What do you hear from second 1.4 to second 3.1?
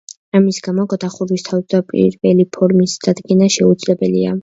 თავდაპირველი ფორმის